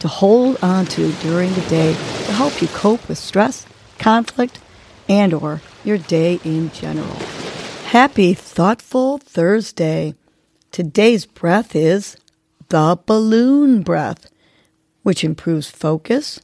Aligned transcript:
to 0.00 0.08
hold 0.08 0.56
on 0.62 0.86
to 0.86 1.12
during 1.12 1.52
the 1.54 1.60
day 1.62 1.92
to 1.92 2.32
help 2.32 2.60
you 2.62 2.68
cope 2.68 3.08
with 3.08 3.18
stress, 3.18 3.66
conflict, 3.98 4.60
and 5.08 5.34
or 5.34 5.60
your 5.84 5.98
day 5.98 6.40
in 6.44 6.70
general. 6.72 7.16
Happy 7.86 8.34
thoughtful 8.34 9.18
Thursday. 9.18 10.14
Today's 10.70 11.24
breath 11.24 11.74
is 11.74 12.16
the 12.68 12.98
balloon 13.06 13.82
breath, 13.82 14.30
which 15.02 15.24
improves 15.24 15.70
focus, 15.70 16.40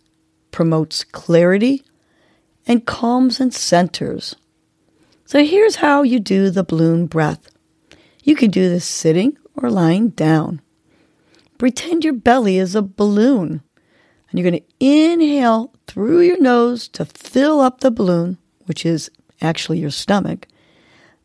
promotes 0.51 1.05
clarity, 1.05 1.85
and 2.67 2.87
calms 2.87 3.41
and 3.41 3.53
centers. 3.53 4.35
So 5.27 5.45
here's 5.45 5.77
how 5.77 6.03
you 6.03 6.19
do 6.19 6.51
the 6.51 6.65
balloon 6.65 7.07
breath. 7.07 7.51
You 8.23 8.37
can 8.37 8.51
do 8.51 8.69
this 8.69 8.87
sitting 8.87 9.37
or 9.55 9.71
lying 9.71 10.11
down. 10.11 10.63
Pretend 11.59 12.05
your 12.05 12.15
belly 12.15 12.59
is 12.59 12.75
a 12.75 12.83
balloon. 12.83 13.63
And 14.31 14.39
you're 14.39 14.51
going 14.51 14.63
to 14.63 14.85
inhale 14.85 15.73
through 15.87 16.21
your 16.21 16.41
nose 16.41 16.89
to 16.89 17.05
fill 17.05 17.61
up 17.61 17.81
the 17.81 17.91
balloon, 17.91 18.39
which 18.67 18.85
is 18.85 19.11
actually 19.41 19.79
your 19.79 19.91
stomach. 19.91 20.49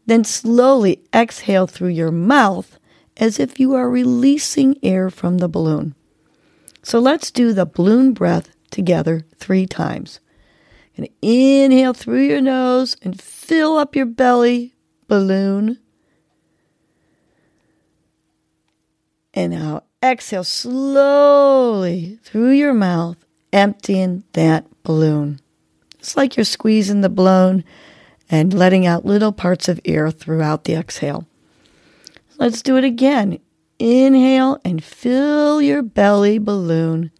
Then 0.05 0.23
slowly 0.23 1.01
exhale 1.13 1.67
through 1.67 1.89
your 1.89 2.11
mouth 2.11 2.79
as 3.17 3.39
if 3.39 3.59
you 3.59 3.73
are 3.73 3.89
releasing 3.89 4.77
air 4.83 5.09
from 5.09 5.39
the 5.39 5.49
balloon. 5.49 5.95
So 6.83 6.99
let's 6.99 7.31
do 7.31 7.53
the 7.53 7.65
balloon 7.65 8.13
breath 8.13 8.55
together 8.71 9.25
three 9.37 9.65
times. 9.65 10.19
And 10.95 11.09
inhale 11.21 11.93
through 11.93 12.21
your 12.21 12.41
nose 12.41 12.95
and 13.01 13.19
fill 13.19 13.77
up 13.77 13.95
your 13.95 14.05
belly 14.05 14.73
balloon. 15.07 15.79
And 19.33 19.53
now 19.53 19.83
exhale 20.03 20.43
slowly 20.43 22.19
through 22.23 22.51
your 22.51 22.73
mouth, 22.73 23.17
emptying 23.51 24.23
that 24.33 24.65
balloon. 24.83 25.39
It's 25.99 26.15
like 26.15 26.37
you're 26.37 26.43
squeezing 26.45 27.01
the 27.01 27.09
balloon 27.09 27.63
and 28.29 28.53
letting 28.53 28.85
out 28.85 29.05
little 29.05 29.31
parts 29.31 29.67
of 29.67 29.81
air 29.83 30.11
throughout 30.11 30.63
the 30.63 30.73
exhale. 30.73 31.27
Let's 32.37 32.61
do 32.61 32.77
it 32.77 32.83
again. 32.83 33.39
Inhale 33.79 34.59
and 34.63 34.83
fill 34.83 35.61
your 35.61 35.81
belly 35.81 36.37
balloon. 36.37 37.11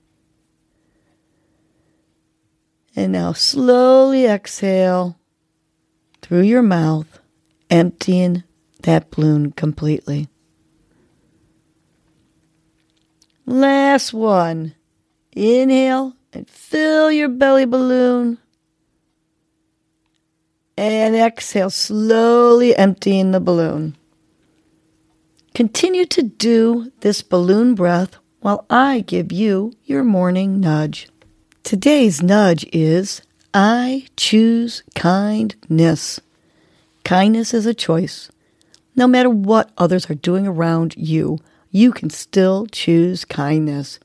And 2.96 3.12
now 3.12 3.34
slowly 3.34 4.26
exhale 4.26 5.18
through 6.22 6.42
your 6.42 6.62
mouth, 6.62 7.20
emptying 7.70 8.44
that 8.82 9.10
balloon 9.12 9.52
completely. 9.52 10.28
Last 13.50 14.14
one. 14.14 14.76
Inhale 15.36 16.14
and 16.32 16.48
fill 16.48 17.12
your 17.12 17.30
belly 17.30 17.66
balloon. 17.66 18.38
And 20.78 21.16
exhale, 21.16 21.72
slowly 21.72 22.76
emptying 22.76 23.32
the 23.32 23.40
balloon. 23.40 23.98
Continue 25.56 26.06
to 26.06 26.22
do 26.22 26.92
this 27.00 27.24
balloon 27.24 27.74
breath 27.74 28.18
while 28.40 28.68
I 28.70 29.00
give 29.00 29.32
you 29.32 29.74
your 29.84 30.04
morning 30.04 30.60
nudge. 30.60 31.08
Today's 31.64 32.22
nudge 32.22 32.68
is 32.72 33.24
I 33.52 34.06
choose 34.16 34.84
kindness. 34.94 36.22
Kindness 37.04 37.56
is 37.56 37.66
a 37.66 37.74
choice. 37.74 38.30
No 38.96 39.08
matter 39.08 39.30
what 39.32 39.72
others 39.76 40.08
are 40.08 40.14
doing 40.14 40.46
around 40.46 40.94
you, 40.96 41.40
you 41.72 41.92
can 41.92 42.10
still 42.10 42.66
choose 42.68 43.26
kindness. 43.26 44.00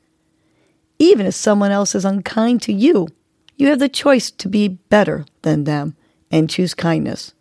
Even 0.99 1.27
if 1.27 1.35
someone 1.35 1.71
else 1.71 1.95
is 1.95 2.05
unkind 2.05 2.63
to 2.63 2.73
you, 2.73 3.09
you 3.57 3.69
have 3.69 3.79
the 3.79 3.89
choice 3.89 4.31
to 4.31 4.49
be 4.49 4.69
better 4.69 5.25
than 5.43 5.65
them 5.65 5.97
and 6.31 6.51
choose 6.51 6.75
kindness. 6.75 7.33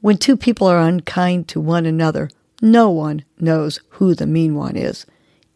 When 0.00 0.16
two 0.16 0.36
people 0.36 0.66
are 0.66 0.80
unkind 0.80 1.48
to 1.48 1.60
one 1.60 1.86
another, 1.86 2.30
no 2.62 2.90
one 2.90 3.24
knows 3.38 3.80
who 3.90 4.14
the 4.14 4.26
mean 4.26 4.54
one 4.54 4.76
is, 4.76 5.06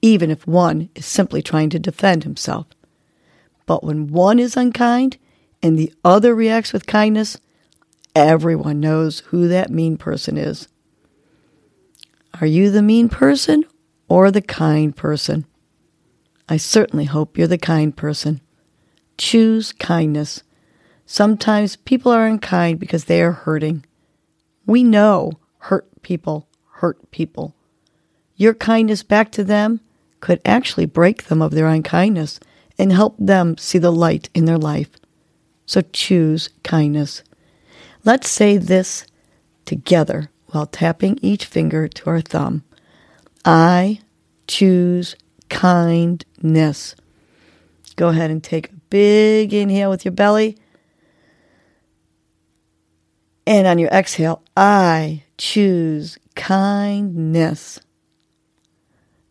even 0.00 0.30
if 0.30 0.46
one 0.46 0.88
is 0.94 1.06
simply 1.06 1.42
trying 1.42 1.70
to 1.70 1.78
defend 1.78 2.24
himself. 2.24 2.66
But 3.66 3.84
when 3.84 4.08
one 4.08 4.38
is 4.38 4.56
unkind 4.56 5.16
and 5.62 5.78
the 5.78 5.92
other 6.04 6.34
reacts 6.34 6.72
with 6.72 6.86
kindness, 6.86 7.38
everyone 8.14 8.80
knows 8.80 9.20
who 9.20 9.48
that 9.48 9.70
mean 9.70 9.96
person 9.96 10.36
is. 10.36 10.68
Are 12.40 12.46
you 12.46 12.70
the 12.70 12.82
mean 12.82 13.08
person 13.08 13.64
or 14.08 14.30
the 14.30 14.42
kind 14.42 14.96
person? 14.96 15.44
I 16.48 16.56
certainly 16.56 17.04
hope 17.04 17.38
you're 17.38 17.46
the 17.46 17.58
kind 17.58 17.96
person. 17.96 18.40
Choose 19.16 19.72
kindness. 19.72 20.42
Sometimes 21.06 21.76
people 21.76 22.10
are 22.10 22.26
unkind 22.26 22.80
because 22.80 23.04
they 23.04 23.22
are 23.22 23.32
hurting. 23.32 23.84
We 24.66 24.82
know 24.82 25.32
hurt 25.58 26.02
people 26.02 26.48
hurt 26.82 27.10
people. 27.12 27.54
Your 28.34 28.54
kindness 28.54 29.04
back 29.04 29.30
to 29.32 29.44
them 29.44 29.80
could 30.18 30.40
actually 30.44 30.86
break 30.86 31.24
them 31.24 31.40
of 31.40 31.52
their 31.52 31.68
unkindness 31.68 32.40
and 32.76 32.92
help 32.92 33.14
them 33.18 33.56
see 33.56 33.78
the 33.78 33.92
light 33.92 34.28
in 34.34 34.46
their 34.46 34.58
life. 34.58 34.90
So 35.64 35.82
choose 35.92 36.48
kindness. 36.64 37.22
Let's 38.04 38.28
say 38.28 38.56
this 38.56 39.06
together 39.64 40.28
while 40.52 40.66
tapping 40.66 41.18
each 41.22 41.46
finger 41.46 41.88
to 41.88 42.10
our 42.10 42.20
thumb. 42.20 42.62
I 43.44 44.00
choose 44.46 45.16
kindness. 45.48 46.94
Go 47.96 48.08
ahead 48.08 48.30
and 48.30 48.42
take 48.42 48.68
a 48.68 48.74
big 48.90 49.52
inhale 49.52 49.90
with 49.90 50.04
your 50.04 50.12
belly. 50.12 50.56
And 53.46 53.66
on 53.66 53.78
your 53.78 53.90
exhale, 53.90 54.42
I 54.56 55.24
choose 55.36 56.18
kindness. 56.36 57.80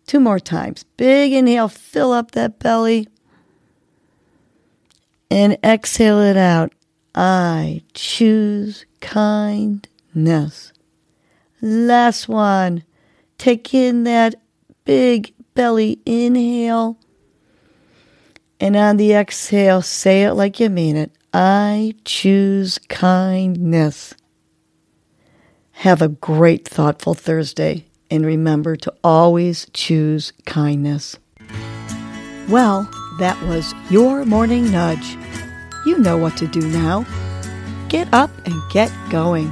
Two 0.06 0.20
more 0.20 0.40
times. 0.40 0.84
Big 0.98 1.32
inhale, 1.32 1.70
fill 1.70 2.12
up 2.12 2.32
that 2.32 2.60
belly. 2.60 3.08
And 5.30 5.58
exhale 5.64 6.20
it 6.20 6.36
out. 6.36 6.74
I 7.16 7.84
choose 7.94 8.86
kindness. 9.00 10.74
Last 11.62 12.28
one. 12.28 12.84
Take 13.38 13.74
in 13.74 14.04
that 14.04 14.36
big 14.84 15.34
belly 15.54 16.00
inhale. 16.06 16.98
And 18.60 18.76
on 18.76 18.98
the 18.98 19.14
exhale, 19.14 19.82
say 19.82 20.24
it 20.24 20.34
like 20.34 20.60
you 20.60 20.70
mean 20.70 20.96
it. 20.96 21.12
I 21.34 21.96
choose 22.04 22.78
kindness. 22.90 24.14
Have 25.72 26.02
a 26.02 26.10
great, 26.10 26.68
thoughtful 26.68 27.14
Thursday. 27.14 27.86
And 28.10 28.26
remember 28.26 28.76
to 28.76 28.94
always 29.04 29.68
choose 29.74 30.34
kindness. 30.46 31.18
Well, 32.50 32.90
that 33.20 33.42
was 33.44 33.74
your 33.90 34.26
morning 34.26 34.72
nudge. 34.72 35.18
You 35.86 35.98
know 35.98 36.18
what 36.18 36.36
to 36.38 36.48
do 36.48 36.62
now. 36.62 37.06
Get 37.88 38.14
up 38.14 38.30
and 38.46 38.62
get 38.72 38.92
going. 39.10 39.52